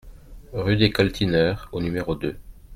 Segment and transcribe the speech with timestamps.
[0.53, 2.35] Rue des Coltineurs au numéro deux